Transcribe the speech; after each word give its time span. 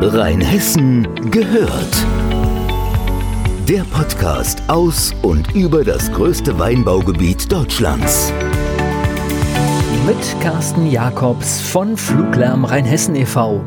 Rheinhessen 0.00 1.08
gehört. 1.32 2.06
Der 3.68 3.82
Podcast 3.82 4.62
aus 4.68 5.12
und 5.22 5.56
über 5.56 5.82
das 5.82 6.12
größte 6.12 6.56
Weinbaugebiet 6.56 7.50
Deutschlands. 7.50 8.32
Mit 10.06 10.40
Carsten 10.40 10.88
Jakobs 10.88 11.60
von 11.60 11.96
Fluglärm 11.96 12.64
Rheinhessen 12.64 13.16
e.V. 13.16 13.60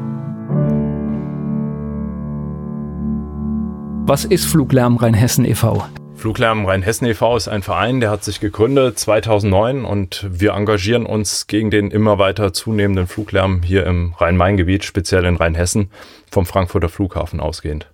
Was 4.05 4.23
ist 4.23 4.45
Fluglärm 4.45 4.95
Rheinhessen 4.95 5.44
e.V.? 5.44 5.84
Fluglärm 6.22 6.68
Rheinhessen 6.68 7.08
e.V. 7.08 7.36
ist 7.36 7.48
ein 7.48 7.64
Verein, 7.64 8.00
der 8.00 8.12
hat 8.12 8.24
sich 8.24 8.40
gegründet 8.40 9.00
2009 9.00 9.84
und 9.86 10.28
wir 10.30 10.52
engagieren 10.52 11.08
uns 11.08 11.48
gegen 11.48 11.72
den 11.72 11.90
immer 11.90 12.20
weiter 12.20 12.54
zunehmenden 12.54 13.08
Fluglärm 13.08 13.64
hier 13.64 13.88
im 13.88 14.14
Rhein-Main-Gebiet, 14.20 14.84
speziell 14.84 15.26
in 15.26 15.38
Rheinhessen, 15.38 15.90
vom 16.30 16.45
Frankfurter 16.45 16.90
Flughafen 16.90 17.40
ausgehend. 17.40 17.90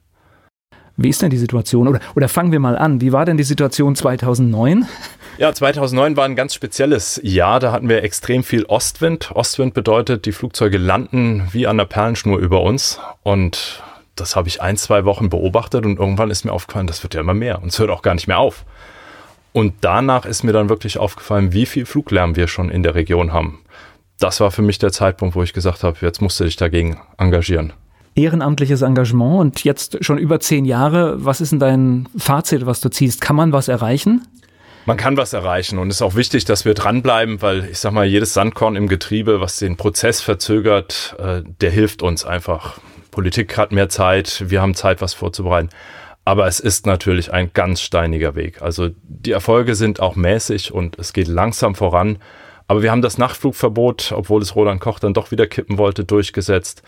Wie 0.98 1.08
ist 1.08 1.22
denn 1.22 1.30
die 1.30 1.38
Situation? 1.38 1.88
Oder, 1.88 2.02
oder 2.18 2.28
fangen 2.28 2.52
wir 2.52 2.60
mal 2.60 2.78
an. 2.78 3.00
Wie 3.00 3.14
war 3.14 3.24
denn 3.24 3.38
die 3.38 3.44
Situation 3.44 3.96
2009? 3.96 4.86
Ja, 5.38 5.54
2009 5.54 6.18
war 6.18 6.26
ein 6.26 6.36
ganz 6.36 6.54
spezielles 6.54 7.22
Jahr. 7.24 7.62
Da 7.62 7.72
hatten 7.72 7.88
wir 7.88 8.04
extrem 8.04 8.44
viel 8.44 8.66
Ostwind. 8.66 9.32
Ostwind 9.36 9.74
bedeutet, 9.74 10.26
die 10.26 10.34
Flugzeuge 10.34 10.78
landen 10.78 11.48
wie 11.54 11.66
an 11.66 11.78
der 11.78 11.86
Perlenschnur 11.86 12.40
über 12.40 12.62
uns. 12.62 13.00
Und 13.24 13.82
das 14.20 14.36
habe 14.36 14.48
ich 14.48 14.62
ein, 14.62 14.78
zwei 14.78 15.06
Wochen 15.06 15.30
beobachtet 15.30 15.86
und 15.86 16.00
irgendwann 16.00 16.30
ist 16.30 16.46
mir 16.46 16.52
aufgefallen, 16.52 16.88
das 16.88 17.04
wird 17.04 17.14
ja 17.14 17.22
immer 17.22 17.34
mehr 17.34 17.62
und 17.62 17.70
es 17.70 17.80
hört 17.80 17.90
auch 17.90 18.02
gar 18.02 18.14
nicht 18.14 18.28
mehr 18.28 18.40
auf. 18.40 18.66
Und 19.54 19.74
danach 19.82 20.26
ist 20.26 20.44
mir 20.44 20.54
dann 20.54 20.70
wirklich 20.70 20.98
aufgefallen, 20.98 21.54
wie 21.54 21.66
viel 21.66 21.86
Fluglärm 21.86 22.36
wir 22.36 22.48
schon 22.48 22.70
in 22.70 22.84
der 22.84 22.96
Region 22.96 23.34
haben. 23.34 23.60
Das 24.20 24.40
war 24.40 24.52
für 24.52 24.62
mich 24.62 24.80
der 24.80 24.92
Zeitpunkt, 24.92 25.36
wo 25.36 25.44
ich 25.44 25.54
gesagt 25.54 25.84
habe, 25.84 25.98
jetzt 26.02 26.22
musst 26.22 26.40
du 26.40 26.44
dich 26.44 26.56
dagegen 26.56 27.00
engagieren. 27.18 27.74
Ehrenamtliches 28.16 28.82
Engagement 28.82 29.40
und 29.40 29.64
jetzt 29.64 30.04
schon 30.04 30.18
über 30.18 30.40
zehn 30.40 30.66
Jahre. 30.66 31.24
Was 31.24 31.40
ist 31.40 31.52
denn 31.52 31.60
dein 31.60 32.10
Fazit, 32.18 32.66
was 32.66 32.82
du 32.82 32.90
ziehst? 32.90 33.22
Kann 33.22 33.36
man 33.36 33.52
was 33.52 33.68
erreichen? 33.68 34.28
Man 34.88 34.96
kann 34.98 35.18
was 35.18 35.34
erreichen 35.34 35.80
und 35.80 35.90
es 35.90 35.98
ist 35.98 36.02
auch 36.02 36.16
wichtig, 36.16 36.46
dass 36.46 36.64
wir 36.64 36.74
dranbleiben, 36.74 37.42
weil 37.42 37.66
ich 37.66 37.80
sag 37.80 37.92
mal, 37.92 38.06
jedes 38.06 38.34
Sandkorn 38.34 38.76
im 38.76 38.88
Getriebe, 38.88 39.42
was 39.42 39.58
den 39.58 39.76
Prozess 39.76 40.22
verzögert, 40.22 41.16
äh, 41.20 41.42
der 41.62 41.72
hilft 41.72 42.02
uns 42.02 42.26
einfach. 42.26 42.80
Politik 43.18 43.58
hat 43.58 43.72
mehr 43.72 43.90
Zeit, 43.90 44.44
wir 44.46 44.62
haben 44.62 44.76
Zeit, 44.76 45.02
was 45.02 45.16
vorzubereiten. 45.16 45.70
Aber 46.24 46.46
es 46.46 46.60
ist 46.60 46.86
natürlich 46.86 47.34
ein 47.34 47.50
ganz 47.52 47.82
steiniger 47.82 48.36
Weg. 48.36 48.62
Also 48.62 48.92
die 49.02 49.32
Erfolge 49.32 49.74
sind 49.74 50.00
auch 50.00 50.16
mäßig 50.16 50.72
und 50.72 51.00
es 51.00 51.14
geht 51.14 51.28
langsam 51.28 51.74
voran. 51.74 52.20
Aber 52.68 52.84
wir 52.84 52.92
haben 52.92 53.02
das 53.02 53.18
Nachtflugverbot, 53.18 54.12
obwohl 54.16 54.44
es 54.44 54.56
Roland 54.56 54.82
Koch 54.82 55.00
dann 55.00 55.16
doch 55.16 55.32
wieder 55.32 55.48
kippen 55.48 55.80
wollte, 55.80 56.06
durchgesetzt. 56.06 56.84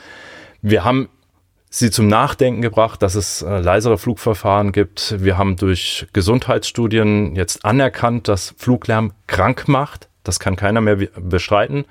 Wir 0.61 0.83
haben 0.83 1.09
sie 1.71 1.89
zum 1.89 2.05
Nachdenken 2.05 2.61
gebracht, 2.61 3.01
dass 3.01 3.15
es 3.15 3.41
äh, 3.41 3.57
leisere 3.57 3.97
Flugverfahren 3.97 4.71
gibt. 4.71 5.15
Wir 5.23 5.35
haben 5.35 5.55
durch 5.55 6.05
Gesundheitsstudien 6.13 7.35
jetzt 7.35 7.65
anerkannt, 7.65 8.27
dass 8.27 8.53
Fluglärm 8.55 9.13
krank 9.25 9.67
macht. 9.67 10.09
Das 10.21 10.39
kann 10.39 10.55
keiner 10.55 10.81
mehr 10.81 10.95
bestreiten. 10.95 11.85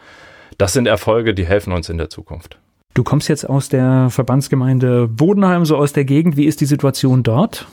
Das 0.58 0.74
sind 0.74 0.86
Erfolge, 0.86 1.34
die 1.34 1.44
helfen 1.44 1.72
uns 1.72 1.88
in 1.88 1.98
der 1.98 2.08
Zukunft. 2.08 2.60
Du 2.98 3.04
kommst 3.04 3.28
jetzt 3.28 3.48
aus 3.48 3.68
der 3.68 4.08
Verbandsgemeinde 4.10 5.06
Bodenheim, 5.06 5.64
so 5.64 5.76
aus 5.76 5.92
der 5.92 6.04
Gegend. 6.04 6.36
Wie 6.36 6.46
ist 6.46 6.60
die 6.60 6.64
Situation 6.64 7.22
dort? 7.22 7.68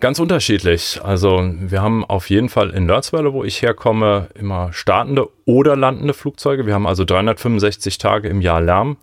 Ganz 0.00 0.18
unterschiedlich. 0.18 1.00
Also 1.04 1.40
wir 1.60 1.80
haben 1.80 2.04
auf 2.04 2.30
jeden 2.30 2.48
Fall 2.48 2.70
in 2.70 2.84
Nörzweiler, 2.84 3.32
wo 3.32 3.44
ich 3.44 3.62
herkomme, 3.62 4.26
immer 4.34 4.72
startende 4.72 5.28
oder 5.44 5.76
landende 5.76 6.14
Flugzeuge. 6.14 6.66
Wir 6.66 6.74
haben 6.74 6.88
also 6.88 7.04
365 7.04 7.98
Tage 7.98 8.28
im 8.28 8.40
Jahr 8.40 8.60
Lärm. 8.60 8.96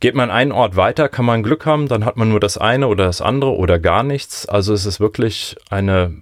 Geht 0.00 0.16
man 0.16 0.32
einen 0.32 0.50
Ort 0.50 0.74
weiter, 0.74 1.08
kann 1.08 1.24
man 1.24 1.44
Glück 1.44 1.66
haben, 1.66 1.86
dann 1.86 2.04
hat 2.04 2.16
man 2.16 2.28
nur 2.28 2.40
das 2.40 2.58
eine 2.58 2.88
oder 2.88 3.04
das 3.04 3.20
andere 3.20 3.54
oder 3.54 3.78
gar 3.78 4.02
nichts. 4.02 4.44
Also 4.44 4.74
es 4.74 4.86
ist 4.86 4.98
wirklich 4.98 5.54
eine 5.70 6.16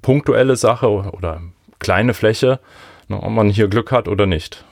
punktuelle 0.00 0.56
Sache 0.56 0.88
oder 0.88 1.42
kleine 1.78 2.14
Fläche, 2.14 2.58
ne, 3.08 3.22
ob 3.22 3.30
man 3.32 3.50
hier 3.50 3.68
Glück 3.68 3.92
hat 3.92 4.08
oder 4.08 4.24
nicht. 4.24 4.64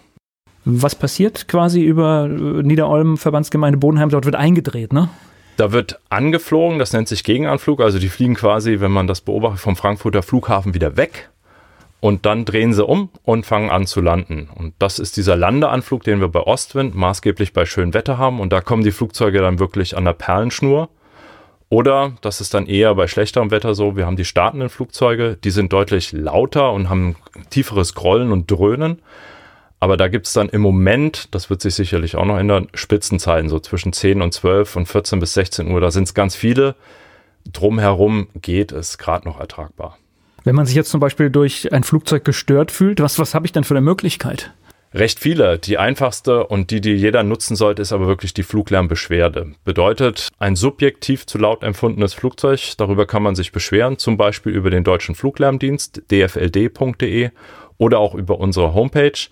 Was 0.69 0.97
passiert 0.97 1.47
quasi 1.47 1.81
über 1.82 2.25
äh, 2.25 2.62
Niederolm, 2.62 3.16
Verbandsgemeinde 3.16 3.78
Bodenheim? 3.78 4.09
Dort 4.09 4.25
wird 4.25 4.34
eingedreht, 4.34 4.93
ne? 4.93 5.09
Da 5.56 5.71
wird 5.71 6.00
angeflogen, 6.10 6.81
das 6.81 6.93
nennt 6.93 7.06
sich 7.06 7.22
Gegenanflug. 7.22 7.81
Also 7.81 8.00
die 8.00 8.09
fliegen 8.09 8.34
quasi, 8.34 8.81
wenn 8.81 8.91
man 8.91 9.06
das 9.06 9.21
beobachtet, 9.21 9.60
vom 9.60 9.76
Frankfurter 9.76 10.25
Flughafen 10.25 10.75
wieder 10.75 10.97
weg. 10.97 11.31
Und 12.00 12.26
dann 12.26 12.44
drehen 12.44 12.72
sie 12.72 12.84
um 12.84 13.10
und 13.22 13.47
fangen 13.47 13.71
an 13.71 13.87
zu 13.87 14.00
landen. 14.00 14.49
Und 14.55 14.75
das 14.81 14.99
ist 14.99 15.16
dieser 15.16 15.37
Landeanflug, 15.37 16.03
den 16.03 16.21
wir 16.21 16.28
bei 16.28 16.41
Ostwind 16.41 16.97
maßgeblich 16.97 17.53
bei 17.53 17.65
schönem 17.65 17.94
Wetter 17.94 18.19
haben. 18.19 18.41
Und 18.41 18.53
da 18.53 18.60
kommen 18.60 18.82
die 18.82 18.91
Flugzeuge 18.91 19.41
dann 19.41 19.60
wirklich 19.60 19.97
an 19.97 20.05
der 20.05 20.15
Perlenschnur. 20.15 20.88
Oder 21.69 22.12
das 22.22 22.41
ist 22.41 22.55
dann 22.55 22.66
eher 22.66 22.94
bei 22.97 23.06
schlechterem 23.06 23.53
Wetter 23.53 23.75
so, 23.76 23.97
wir 23.97 24.05
haben 24.05 24.16
die 24.16 24.25
startenden 24.25 24.69
Flugzeuge, 24.69 25.37
die 25.43 25.50
sind 25.50 25.72
deutlich 25.72 26.12
lauter 26.12 26.72
und 26.72 26.91
haben 26.91 27.16
tieferes 27.50 27.94
Grollen 27.94 28.31
und 28.31 28.50
Dröhnen. 28.50 29.00
Aber 29.78 29.97
da 29.97 30.09
gibt 30.09 30.26
es 30.26 30.32
dann 30.32 30.48
im 30.48 30.62
Moment, 30.62 31.34
das 31.34 31.50
wird 31.50 31.60
sich 31.60 31.75
sicherlich 31.75 32.16
auch 32.16 32.25
noch 32.25 32.38
ändern, 32.38 32.69
Spitzenzeiten, 32.75 33.48
so 33.48 33.60
zwischen 33.60 33.92
10 33.92 34.22
und 34.22 34.32
12 34.32 34.76
und 34.76 34.87
14 34.87 35.20
bis 35.20 35.34
16 35.34 35.70
Uhr. 35.70 35.81
Da 35.81 35.91
sind 35.91 36.04
es 36.04 36.14
ganz 36.14 36.34
viele. 36.34 36.76
Drumherum 37.53 38.28
geht 38.41 38.72
es 38.72 38.98
gerade 38.98 39.28
noch 39.28 39.38
ertragbar. 39.38 39.98
Wenn 40.44 40.54
man 40.54 40.66
sich 40.66 40.76
jetzt 40.76 40.91
zum 40.91 41.00
Beispiel 41.00 41.28
durch 41.28 41.72
ein 41.72 41.82
Flugzeug 41.82 42.25
gestört 42.25 42.70
fühlt, 42.70 43.00
was, 43.00 43.19
was 43.19 43.34
habe 43.34 43.47
ich 43.47 43.53
denn 43.53 43.64
für 43.64 43.75
eine 43.75 43.81
Möglichkeit? 43.81 44.53
Recht 44.94 45.19
viele. 45.19 45.59
Die 45.59 45.76
einfachste 45.76 46.47
und 46.47 46.70
die, 46.70 46.81
die 46.81 46.94
jeder 46.94 47.22
nutzen 47.22 47.56
sollte, 47.56 47.82
ist 47.82 47.93
aber 47.93 48.06
wirklich 48.06 48.32
die 48.32 48.44
Fluglärmbeschwerde. 48.44 49.53
Bedeutet, 49.64 50.28
ein 50.38 50.56
subjektiv 50.56 51.26
zu 51.26 51.37
laut 51.37 51.62
empfundenes 51.62 52.14
Flugzeug, 52.14 52.75
darüber 52.78 53.06
kann 53.06 53.22
man 53.22 53.34
sich 53.34 53.53
beschweren, 53.53 53.98
zum 53.98 54.16
Beispiel 54.16 54.53
über 54.53 54.70
den 54.70 54.84
Deutschen 54.84 55.14
Fluglärmdienst, 55.14 56.03
dfld.de 56.10 57.31
oder 57.78 57.98
auch 57.98 58.14
über 58.14 58.38
unsere 58.38 58.75
Homepage. 58.75 59.28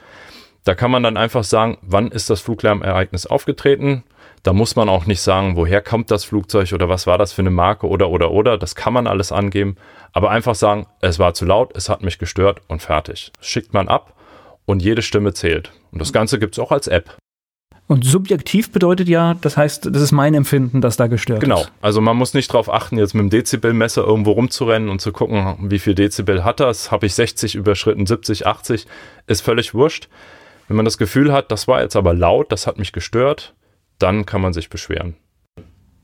Da 0.64 0.74
kann 0.74 0.90
man 0.90 1.02
dann 1.02 1.16
einfach 1.16 1.44
sagen, 1.44 1.78
wann 1.82 2.08
ist 2.08 2.30
das 2.30 2.40
Fluglärmereignis 2.40 3.26
aufgetreten. 3.26 4.04
Da 4.42 4.52
muss 4.52 4.76
man 4.76 4.88
auch 4.88 5.06
nicht 5.06 5.20
sagen, 5.20 5.56
woher 5.56 5.80
kommt 5.80 6.10
das 6.10 6.24
Flugzeug 6.24 6.72
oder 6.72 6.88
was 6.88 7.06
war 7.06 7.18
das 7.18 7.32
für 7.32 7.42
eine 7.42 7.50
Marke 7.50 7.88
oder 7.88 8.10
oder 8.10 8.30
oder. 8.30 8.58
Das 8.58 8.74
kann 8.74 8.92
man 8.92 9.06
alles 9.06 9.32
angeben. 9.32 9.76
Aber 10.12 10.30
einfach 10.30 10.54
sagen, 10.54 10.86
es 11.00 11.18
war 11.18 11.34
zu 11.34 11.44
laut, 11.44 11.76
es 11.76 11.88
hat 11.88 12.02
mich 12.02 12.18
gestört 12.18 12.60
und 12.68 12.82
fertig. 12.82 13.32
Schickt 13.40 13.72
man 13.74 13.88
ab 13.88 14.14
und 14.66 14.82
jede 14.82 15.02
Stimme 15.02 15.32
zählt. 15.34 15.72
Und 15.92 16.00
das 16.00 16.12
Ganze 16.12 16.38
gibt 16.38 16.54
es 16.54 16.58
auch 16.58 16.72
als 16.72 16.88
App. 16.88 17.16
Und 17.86 18.04
subjektiv 18.04 18.72
bedeutet 18.72 19.08
ja, 19.08 19.34
das 19.34 19.58
heißt, 19.58 19.90
das 19.92 20.02
ist 20.02 20.12
mein 20.12 20.32
Empfinden, 20.32 20.80
dass 20.80 20.96
da 20.96 21.06
gestört 21.06 21.40
genau. 21.40 21.60
ist. 21.60 21.66
Genau. 21.66 21.76
Also 21.82 22.00
man 22.00 22.16
muss 22.16 22.32
nicht 22.32 22.50
darauf 22.50 22.72
achten, 22.72 22.96
jetzt 22.96 23.14
mit 23.14 23.22
dem 23.22 23.30
Dezibelmesser 23.30 24.02
irgendwo 24.04 24.32
rumzurennen 24.32 24.88
und 24.88 25.00
zu 25.00 25.12
gucken, 25.12 25.56
wie 25.60 25.78
viel 25.78 25.94
Dezibel 25.94 26.44
hat 26.44 26.60
das. 26.60 26.90
Habe 26.90 27.06
ich 27.06 27.14
60 27.14 27.54
überschritten, 27.54 28.06
70, 28.06 28.46
80, 28.46 28.86
ist 29.26 29.42
völlig 29.42 29.74
wurscht. 29.74 30.08
Wenn 30.66 30.76
man 30.76 30.86
das 30.86 30.96
Gefühl 30.96 31.30
hat, 31.30 31.52
das 31.52 31.68
war 31.68 31.82
jetzt 31.82 31.94
aber 31.94 32.14
laut, 32.14 32.50
das 32.52 32.66
hat 32.66 32.78
mich 32.78 32.92
gestört, 32.92 33.54
dann 33.98 34.24
kann 34.24 34.40
man 34.40 34.54
sich 34.54 34.70
beschweren. 34.70 35.16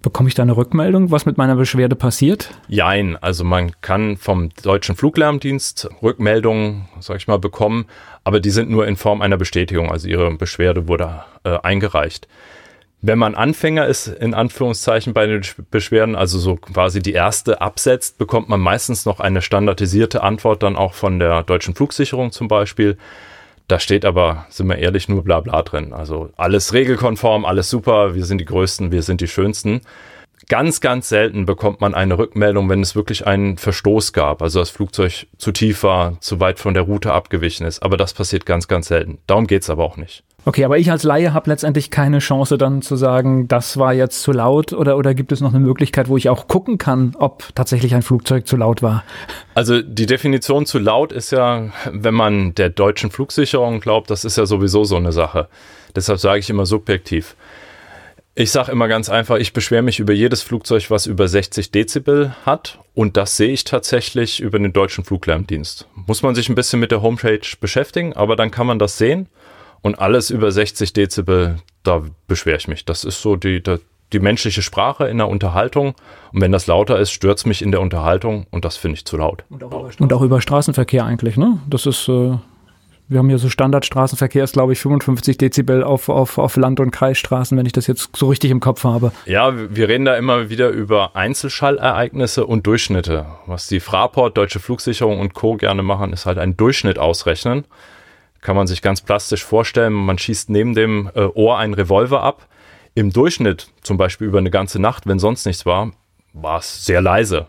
Bekomme 0.03 0.31
ich 0.31 0.35
da 0.35 0.43
eine 0.43 0.57
Rückmeldung, 0.57 1.11
was 1.11 1.27
mit 1.27 1.37
meiner 1.37 1.57
Beschwerde 1.57 1.95
passiert? 1.95 2.51
Jein, 2.69 3.19
also 3.19 3.45
man 3.45 3.73
kann 3.83 4.17
vom 4.17 4.49
deutschen 4.63 4.97
Fluglärmdienst 4.97 5.91
Rückmeldungen, 6.03 6.89
sag 7.01 7.19
ich 7.19 7.27
mal, 7.29 7.39
bekommen, 7.39 7.85
aber 8.25 8.41
die 8.41 8.49
sind 8.49 8.71
nur 8.71 8.87
in 8.87 8.97
Form 8.97 9.21
einer 9.21 9.37
Bestätigung, 9.37 9.91
also 9.91 10.09
ihre 10.09 10.35
Beschwerde 10.37 10.89
wurde 10.89 11.25
äh, 11.45 11.59
eingereicht. 11.63 12.29
Wenn 13.03 13.19
man 13.19 13.35
Anfänger 13.35 13.87
ist, 13.87 14.09
in 14.09 14.33
Anführungszeichen 14.33 15.13
bei 15.13 15.27
den 15.27 15.43
Beschwerden, 15.71 16.17
also 16.17 16.39
so 16.39 16.57
quasi 16.57 17.01
die 17.01 17.13
erste 17.13 17.61
absetzt, 17.61 18.17
bekommt 18.17 18.49
man 18.49 18.61
meistens 18.61 19.05
noch 19.05 19.21
eine 19.21 19.43
standardisierte 19.43 20.23
Antwort 20.23 20.63
dann 20.63 20.77
auch 20.77 20.95
von 20.95 21.19
der 21.19 21.43
deutschen 21.43 21.75
Flugsicherung 21.75 22.31
zum 22.33 22.49
Beispiel. 22.49 22.97
Da 23.71 23.79
steht 23.79 24.05
aber, 24.05 24.47
sind 24.49 24.67
wir 24.67 24.79
ehrlich, 24.79 25.09
nur 25.09 25.23
Blabla 25.23 25.63
drin. 25.63 25.93
Also 25.93 26.31
alles 26.37 26.73
regelkonform, 26.73 27.45
alles 27.45 27.71
super, 27.71 28.17
wir 28.17 28.25
sind 28.25 28.39
die 28.39 28.45
Größten, 28.45 28.91
wir 28.91 29.05
sind 29.05 29.21
die 29.21 29.29
Schönsten. 29.29 29.83
Ganz, 30.49 30.81
ganz 30.81 31.09
selten 31.09 31.47
bekommt 31.47 31.81
man 31.81 31.95
eine 31.95 32.19
Rückmeldung, 32.19 32.69
wenn 32.69 32.81
es 32.81 32.97
wirklich 32.97 33.29
einen 33.29 33.59
Verstoß 33.59 34.13
gab, 34.13 34.43
also 34.43 34.59
das 34.59 34.71
Flugzeug 34.71 35.29
zu 35.39 35.53
tief 35.53 35.85
war, 35.85 36.21
zu 36.21 36.41
weit 36.41 36.59
von 36.59 36.75
der 36.75 36.83
Route 36.83 37.13
abgewichen 37.13 37.65
ist. 37.65 37.81
Aber 37.85 37.97
das 37.97 38.13
passiert 38.13 38.45
ganz, 38.45 38.67
ganz 38.67 38.89
selten. 38.89 39.19
Darum 39.29 39.47
geht 39.47 39.63
es 39.63 39.71
aber 39.71 39.85
auch 39.85 39.97
nicht. 39.97 40.25
Okay, 40.47 40.65
aber 40.65 40.79
ich 40.79 40.91
als 40.91 41.03
Laie 41.03 41.35
habe 41.35 41.51
letztendlich 41.51 41.91
keine 41.91 42.19
Chance 42.19 42.57
dann 42.57 42.81
zu 42.81 42.97
sagen, 42.97 43.47
das 43.47 43.77
war 43.77 43.93
jetzt 43.93 44.23
zu 44.23 44.33
laut 44.33 44.73
oder, 44.73 44.97
oder 44.97 45.15
gibt 45.15 45.33
es 45.33 45.41
noch 45.41 45.53
eine 45.53 45.61
Möglichkeit, 45.61 46.09
wo 46.09 46.17
ich 46.17 46.29
auch 46.31 46.49
gucken 46.49 46.79
kann, 46.79 47.15
ob 47.19 47.55
tatsächlich 47.55 47.95
ein 47.95 48.03
Flugzeug 48.03 48.47
zu 48.47 48.57
laut 48.57 48.83
war? 48.83 49.05
Also 49.55 49.83
die 49.83 50.07
Definition 50.07 50.65
zu 50.65 50.79
laut 50.79 51.13
ist 51.13 51.31
ja, 51.31 51.71
wenn 51.93 52.15
man 52.15 52.55
der 52.55 52.71
deutschen 52.71 53.11
Flugsicherung 53.11 53.81
glaubt, 53.81 54.11
das 54.11 54.25
ist 54.25 54.37
ja 54.39 54.47
sowieso 54.47 54.85
so 54.85 54.97
eine 54.97 55.13
Sache. 55.13 55.49
Deshalb 55.95 56.19
sage 56.19 56.39
ich 56.39 56.49
immer 56.49 56.65
subjektiv. 56.67 57.37
Ich 58.35 58.53
sage 58.53 58.73
immer 58.73 58.89
ganz 58.89 59.11
einfach, 59.11 59.37
ich 59.37 59.53
beschwere 59.53 59.83
mich 59.83 59.99
über 59.99 60.15
jedes 60.15 60.41
Flugzeug, 60.41 60.91
was 60.91 61.05
über 61.05 61.29
60 61.29 61.73
Dezibel 61.73 62.35
hat. 62.47 62.79
Und 62.95 63.17
das 63.17 63.37
sehe 63.37 63.51
ich 63.51 63.65
tatsächlich 63.65 64.41
über 64.41 64.59
den 64.59 64.73
deutschen 64.73 65.05
Fluglärmdienst. 65.05 65.87
Muss 66.07 66.23
man 66.23 66.35
sich 66.35 66.49
ein 66.49 66.55
bisschen 66.55 66.81
mit 66.81 66.91
der 66.91 67.03
Homepage 67.03 67.41
beschäftigen, 67.61 68.15
aber 68.15 68.37
dann 68.37 68.51
kann 68.51 68.67
man 68.67 68.79
das 68.79 68.97
sehen. 68.97 69.29
Und 69.83 69.99
alles 69.99 70.31
über 70.31 70.53
60 70.53 70.93
Dezibel, 70.93 71.57
da 71.83 72.03
beschwere 72.27 72.57
ich 72.57 72.69
mich. 72.69 72.85
Das 72.85 73.05
ist 73.05 73.23
so 73.23 73.37
die, 73.37 73.63
die 74.13 74.21
menschliche 74.21 74.63
Sprache 74.63 75.07
in 75.09 75.19
der 75.19 75.29
Unterhaltung. 75.29 75.95
Und 76.33 76.41
wenn 76.41 76.53
das 76.53 76.67
lauter 76.67 76.99
ist, 76.99 77.11
stört 77.11 77.39
es 77.39 77.47
mich 77.47 77.63
in 77.63 77.71
der 77.71 77.81
Unterhaltung 77.81 78.47
und 78.51 78.65
das 78.65 78.77
finde 78.77 78.97
ich 78.97 79.05
zu 79.05 79.17
laut. 79.17 79.45
Und 79.49 79.65
auch, 79.65 79.91
und 79.99 80.13
auch, 80.13 80.23
über 80.23 80.41
Straßenverkehr 80.41 81.05
eigentlich, 81.05 81.37
ne? 81.37 81.59
Das 81.69 81.87
ist, 81.87 82.09
äh, 82.09 82.37
wir 83.09 83.19
haben 83.19 83.29
hier 83.29 83.39
so 83.39 83.49
Standardstraßenverkehr, 83.49 84.45
ist 84.45 84.53
glaube 84.53 84.73
ich 84.73 84.81
55 84.81 85.39
Dezibel 85.39 85.83
auf, 85.83 86.09
auf, 86.09 86.39
auf 86.39 86.57
Land- 86.57 86.81
und 86.81 86.91
Kreisstraßen, 86.91 87.57
wenn 87.57 87.67
ich 87.67 87.73
das 87.73 87.87
jetzt 87.87 88.11
so 88.15 88.29
richtig 88.29 88.51
im 88.51 88.61
Kopf 88.61 88.85
habe. 88.85 89.13
Ja, 89.27 89.53
wir 89.75 89.89
reden 89.89 90.05
da 90.05 90.17
immer 90.17 90.51
wieder 90.51 90.69
über 90.69 91.17
Einzelschallereignisse 91.17 92.47
und 92.47 92.67
Durchschnitte. 92.67 93.27
Was 93.47 93.67
die 93.67 93.81
Fraport, 93.81 94.37
Deutsche 94.37 94.61
Flugsicherung 94.61 95.19
und 95.21 95.35
Co. 95.35 95.57
gerne 95.57 95.83
machen, 95.83 96.13
ist 96.13 96.27
halt 96.27 96.39
einen 96.39 96.57
Durchschnitt 96.57 96.99
ausrechnen. 96.99 97.65
Kann 98.41 98.57
man 98.57 98.67
sich 98.67 98.83
ganz 98.83 99.01
plastisch 99.01 99.45
vorstellen, 99.45 99.93
man 99.93 100.19
schießt 100.19 100.51
neben 100.51 100.75
dem 100.75 101.11
äh, 101.15 101.21
Ohr 101.21 101.59
einen 101.59 101.75
Revolver 101.75 102.23
ab. 102.23 102.49
Im 102.95 103.13
Durchschnitt, 103.13 103.69
zum 103.83 103.97
Beispiel 103.97 104.27
über 104.27 104.39
eine 104.39 104.51
ganze 104.51 104.81
Nacht, 104.81 105.07
wenn 105.07 105.19
sonst 105.19 105.47
nichts 105.47 105.67
war, 105.67 105.93
war 106.33 106.59
es 106.59 106.85
sehr 106.85 107.01
leise. 107.01 107.47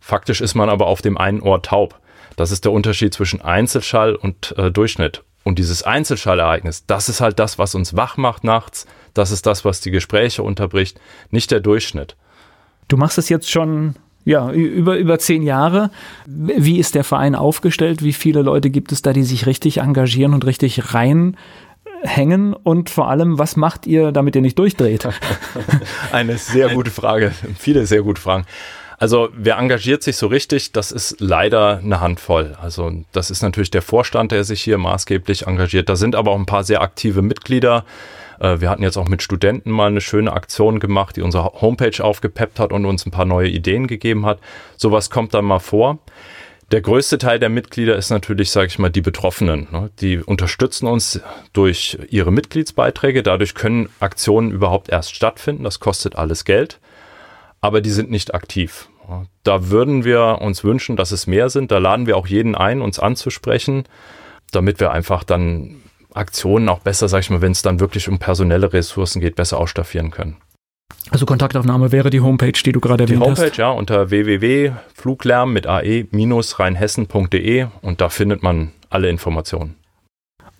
Faktisch 0.00 0.40
ist 0.40 0.54
man 0.54 0.68
aber 0.68 0.86
auf 0.86 1.02
dem 1.02 1.16
einen 1.16 1.40
Ohr 1.40 1.62
taub. 1.62 1.98
Das 2.36 2.50
ist 2.50 2.64
der 2.64 2.72
Unterschied 2.72 3.14
zwischen 3.14 3.40
Einzelschall 3.40 4.14
und 4.14 4.54
äh, 4.58 4.70
Durchschnitt. 4.70 5.24
Und 5.44 5.58
dieses 5.58 5.82
Einzelschallereignis, 5.82 6.86
das 6.86 7.08
ist 7.08 7.20
halt 7.20 7.38
das, 7.38 7.58
was 7.58 7.74
uns 7.74 7.96
wach 7.96 8.16
macht 8.16 8.44
nachts. 8.44 8.86
Das 9.12 9.30
ist 9.30 9.46
das, 9.46 9.64
was 9.64 9.80
die 9.80 9.90
Gespräche 9.90 10.42
unterbricht, 10.42 11.00
nicht 11.30 11.50
der 11.50 11.60
Durchschnitt. 11.60 12.16
Du 12.88 12.96
machst 12.96 13.18
es 13.18 13.28
jetzt 13.28 13.50
schon 13.50 13.96
ja, 14.24 14.50
über, 14.50 14.96
über 14.96 15.18
zehn 15.18 15.42
Jahre. 15.42 15.90
Wie 16.26 16.78
ist 16.78 16.94
der 16.94 17.04
Verein 17.04 17.34
aufgestellt? 17.34 18.02
Wie 18.02 18.12
viele 18.12 18.42
Leute 18.42 18.70
gibt 18.70 18.92
es 18.92 19.02
da, 19.02 19.12
die 19.12 19.22
sich 19.22 19.46
richtig 19.46 19.78
engagieren 19.78 20.34
und 20.34 20.46
richtig 20.46 20.94
reinhängen? 20.94 22.54
Und 22.54 22.90
vor 22.90 23.10
allem, 23.10 23.38
was 23.38 23.56
macht 23.56 23.86
ihr, 23.86 24.12
damit 24.12 24.34
ihr 24.34 24.42
nicht 24.42 24.58
durchdreht? 24.58 25.08
Eine 26.12 26.38
sehr 26.38 26.70
gute 26.70 26.90
Frage. 26.90 27.32
Viele 27.58 27.86
sehr 27.86 28.02
gute 28.02 28.20
Fragen. 28.20 28.44
Also 28.98 29.28
wer 29.34 29.58
engagiert 29.58 30.02
sich 30.02 30.16
so 30.16 30.26
richtig, 30.26 30.72
das 30.72 30.92
ist 30.92 31.16
leider 31.20 31.78
eine 31.78 32.00
Handvoll. 32.00 32.56
Also 32.60 32.92
das 33.12 33.30
ist 33.30 33.42
natürlich 33.42 33.70
der 33.70 33.82
Vorstand, 33.82 34.32
der 34.32 34.44
sich 34.44 34.62
hier 34.62 34.78
maßgeblich 34.78 35.46
engagiert. 35.46 35.88
Da 35.88 35.96
sind 35.96 36.14
aber 36.14 36.30
auch 36.30 36.38
ein 36.38 36.46
paar 36.46 36.64
sehr 36.64 36.82
aktive 36.82 37.22
Mitglieder. 37.22 37.84
Äh, 38.40 38.60
wir 38.60 38.70
hatten 38.70 38.82
jetzt 38.82 38.96
auch 38.96 39.08
mit 39.08 39.22
Studenten 39.22 39.70
mal 39.70 39.88
eine 39.88 40.00
schöne 40.00 40.32
Aktion 40.32 40.80
gemacht, 40.80 41.16
die 41.16 41.22
unsere 41.22 41.44
Homepage 41.60 42.02
aufgepeppt 42.02 42.60
hat 42.60 42.72
und 42.72 42.86
uns 42.86 43.06
ein 43.06 43.10
paar 43.10 43.24
neue 43.24 43.48
Ideen 43.48 43.86
gegeben 43.86 44.26
hat. 44.26 44.38
Sowas 44.76 45.10
kommt 45.10 45.34
dann 45.34 45.44
mal 45.44 45.58
vor. 45.58 45.98
Der 46.72 46.80
größte 46.80 47.18
Teil 47.18 47.38
der 47.38 47.50
Mitglieder 47.50 47.94
ist 47.94 48.10
natürlich, 48.10 48.50
sage 48.50 48.68
ich 48.68 48.78
mal, 48.78 48.88
die 48.88 49.02
Betroffenen. 49.02 49.68
Ne? 49.70 49.90
Die 50.00 50.18
unterstützen 50.18 50.86
uns 50.86 51.20
durch 51.52 51.98
ihre 52.08 52.32
Mitgliedsbeiträge. 52.32 53.22
Dadurch 53.22 53.54
können 53.54 53.90
Aktionen 54.00 54.50
überhaupt 54.50 54.88
erst 54.88 55.14
stattfinden. 55.14 55.64
Das 55.64 55.78
kostet 55.78 56.16
alles 56.16 56.44
Geld 56.44 56.80
aber 57.64 57.80
die 57.80 57.90
sind 57.90 58.10
nicht 58.10 58.34
aktiv. 58.34 58.90
Da 59.42 59.70
würden 59.70 60.04
wir 60.04 60.40
uns 60.42 60.64
wünschen, 60.64 60.96
dass 60.96 61.12
es 61.12 61.26
mehr 61.26 61.48
sind. 61.48 61.70
Da 61.70 61.78
laden 61.78 62.06
wir 62.06 62.18
auch 62.18 62.26
jeden 62.26 62.54
ein, 62.54 62.82
uns 62.82 62.98
anzusprechen, 62.98 63.84
damit 64.52 64.80
wir 64.80 64.92
einfach 64.92 65.24
dann 65.24 65.76
Aktionen 66.12 66.68
auch 66.68 66.80
besser, 66.80 67.08
sag 67.08 67.20
ich 67.20 67.30
mal, 67.30 67.40
wenn 67.40 67.52
es 67.52 67.62
dann 67.62 67.80
wirklich 67.80 68.10
um 68.10 68.18
personelle 68.18 68.74
Ressourcen 68.74 69.22
geht, 69.22 69.34
besser 69.34 69.56
ausstaffieren 69.56 70.10
können. 70.10 70.36
Also 71.10 71.24
Kontaktaufnahme 71.24 71.90
wäre 71.90 72.10
die 72.10 72.20
Homepage, 72.20 72.52
die 72.52 72.72
du 72.72 72.80
gerade 72.80 73.04
erwähnt 73.04 73.22
hast. 73.22 73.38
Die 73.38 73.44
Homepage, 73.44 73.62
ja, 73.62 73.70
unter 73.70 74.10
www.fluglärm 74.10 75.50
mit 75.50 75.66
ae-rheinhessen.de 75.66 77.66
und 77.80 78.02
da 78.02 78.10
findet 78.10 78.42
man 78.42 78.72
alle 78.90 79.08
Informationen. 79.08 79.76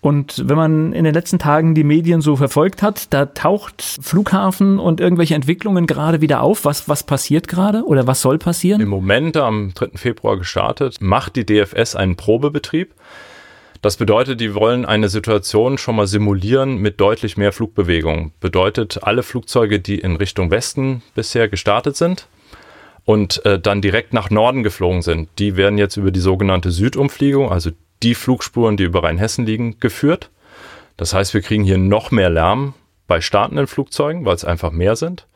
Und 0.04 0.50
wenn 0.50 0.56
man 0.56 0.92
in 0.92 1.04
den 1.04 1.14
letzten 1.14 1.38
Tagen 1.38 1.74
die 1.74 1.82
Medien 1.82 2.20
so 2.20 2.36
verfolgt 2.36 2.82
hat, 2.82 3.14
da 3.14 3.24
taucht 3.24 3.80
Flughafen 3.80 4.78
und 4.78 5.00
irgendwelche 5.00 5.34
Entwicklungen 5.34 5.86
gerade 5.86 6.20
wieder 6.20 6.42
auf. 6.42 6.66
Was, 6.66 6.90
was 6.90 7.04
passiert 7.04 7.48
gerade 7.48 7.84
oder 7.86 8.06
was 8.06 8.20
soll 8.20 8.36
passieren? 8.36 8.82
Im 8.82 8.90
Moment, 8.90 9.34
am 9.38 9.72
3. 9.72 9.92
Februar 9.94 10.36
gestartet, 10.36 11.00
macht 11.00 11.36
die 11.36 11.46
DFS 11.46 11.96
einen 11.96 12.16
Probebetrieb. 12.16 12.92
Das 13.80 13.96
bedeutet, 13.96 14.42
die 14.42 14.54
wollen 14.54 14.84
eine 14.84 15.08
Situation 15.08 15.78
schon 15.78 15.96
mal 15.96 16.06
simulieren 16.06 16.76
mit 16.76 17.00
deutlich 17.00 17.38
mehr 17.38 17.52
Flugbewegung. 17.52 18.32
Bedeutet, 18.40 19.04
alle 19.04 19.22
Flugzeuge, 19.22 19.80
die 19.80 20.00
in 20.00 20.16
Richtung 20.16 20.50
Westen 20.50 21.00
bisher 21.14 21.48
gestartet 21.48 21.96
sind, 21.96 22.28
und 23.06 23.44
äh, 23.44 23.58
dann 23.58 23.80
direkt 23.82 24.12
nach 24.12 24.30
Norden 24.30 24.62
geflogen 24.62 25.02
sind, 25.02 25.28
die 25.38 25.56
werden 25.56 25.78
jetzt 25.78 25.96
über 25.96 26.10
die 26.10 26.20
sogenannte 26.20 26.70
Südumfliegung, 26.70 27.50
also 27.50 27.70
die 28.04 28.14
Flugspuren, 28.14 28.76
die 28.76 28.84
über 28.84 29.02
Rheinhessen 29.02 29.46
liegen, 29.46 29.80
geführt. 29.80 30.30
Das 30.96 31.14
heißt, 31.14 31.34
wir 31.34 31.40
kriegen 31.40 31.64
hier 31.64 31.78
noch 31.78 32.10
mehr 32.10 32.30
Lärm 32.30 32.74
bei 33.06 33.20
startenden 33.20 33.66
Flugzeugen, 33.66 34.24
weil 34.24 34.34
es 34.34 34.44
einfach 34.44 34.70
mehr 34.70 34.94
sind. 34.94 35.26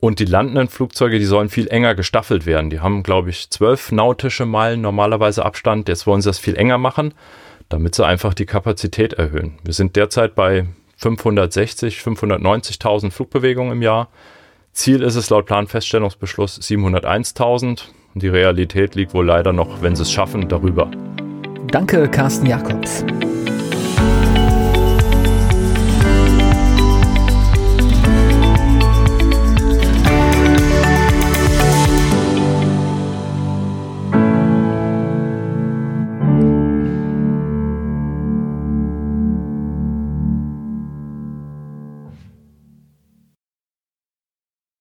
Und 0.00 0.18
die 0.18 0.24
landenden 0.24 0.68
Flugzeuge, 0.68 1.18
die 1.18 1.26
sollen 1.26 1.50
viel 1.50 1.68
enger 1.68 1.94
gestaffelt 1.94 2.46
werden. 2.46 2.70
Die 2.70 2.80
haben, 2.80 3.02
glaube 3.02 3.28
ich, 3.28 3.50
zwölf 3.50 3.92
nautische 3.92 4.46
Meilen 4.46 4.80
normalerweise 4.80 5.44
Abstand. 5.44 5.88
Jetzt 5.88 6.06
wollen 6.06 6.22
sie 6.22 6.30
das 6.30 6.38
viel 6.38 6.56
enger 6.56 6.78
machen, 6.78 7.12
damit 7.68 7.94
sie 7.94 8.06
einfach 8.06 8.32
die 8.32 8.46
Kapazität 8.46 9.12
erhöhen. 9.12 9.58
Wir 9.62 9.74
sind 9.74 9.96
derzeit 9.96 10.34
bei 10.34 10.66
560, 10.96 11.98
590.000 11.98 13.10
Flugbewegungen 13.10 13.74
im 13.74 13.82
Jahr. 13.82 14.08
Ziel 14.72 15.02
ist 15.02 15.16
es 15.16 15.28
laut 15.28 15.46
Planfeststellungsbeschluss 15.46 16.60
701.000. 16.60 17.82
Die 18.14 18.28
Realität 18.28 18.94
liegt 18.94 19.12
wohl 19.12 19.26
leider 19.26 19.52
noch, 19.52 19.82
wenn 19.82 19.96
sie 19.96 20.02
es 20.02 20.12
schaffen, 20.12 20.48
darüber. 20.48 20.90
Danke, 21.70 22.08
Carsten 22.08 22.46
Jakobs. 22.46 23.04